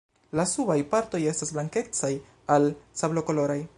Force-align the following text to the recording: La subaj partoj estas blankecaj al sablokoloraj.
La 0.37 0.45
subaj 0.51 0.77
partoj 0.93 1.21
estas 1.33 1.53
blankecaj 1.57 2.13
al 2.57 2.67
sablokoloraj. 3.03 3.61